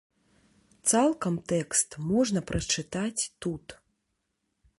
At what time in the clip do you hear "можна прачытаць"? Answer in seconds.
2.11-3.23